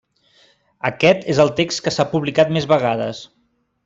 Aquest 0.89 1.27
és 1.33 1.41
el 1.43 1.51
text 1.61 1.85
que 1.87 1.93
s'ha 1.97 2.05
publicat 2.17 2.55
més 2.57 2.67
vegades. 2.73 3.21